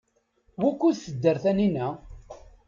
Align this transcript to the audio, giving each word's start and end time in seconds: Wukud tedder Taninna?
Wukud 0.61 0.97
tedder 1.03 1.37
Taninna? 1.43 1.87